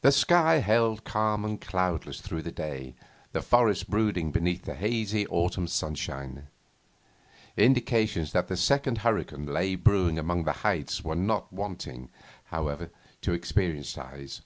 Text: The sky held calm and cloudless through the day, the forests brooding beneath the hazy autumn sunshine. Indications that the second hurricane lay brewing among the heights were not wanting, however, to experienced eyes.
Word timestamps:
The 0.00 0.10
sky 0.10 0.56
held 0.56 1.04
calm 1.04 1.44
and 1.44 1.60
cloudless 1.60 2.20
through 2.20 2.42
the 2.42 2.50
day, 2.50 2.96
the 3.30 3.40
forests 3.40 3.84
brooding 3.84 4.32
beneath 4.32 4.64
the 4.64 4.74
hazy 4.74 5.28
autumn 5.28 5.68
sunshine. 5.68 6.48
Indications 7.56 8.32
that 8.32 8.48
the 8.48 8.56
second 8.56 8.98
hurricane 9.06 9.46
lay 9.46 9.76
brewing 9.76 10.18
among 10.18 10.42
the 10.42 10.54
heights 10.66 11.04
were 11.04 11.14
not 11.14 11.52
wanting, 11.52 12.08
however, 12.46 12.90
to 13.22 13.32
experienced 13.32 13.96
eyes. 13.96 14.42